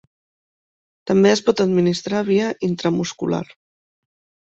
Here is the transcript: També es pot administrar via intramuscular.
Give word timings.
També 1.11 1.29
es 1.35 1.45
pot 1.51 1.63
administrar 1.67 2.25
via 2.33 2.51
intramuscular. 2.71 3.47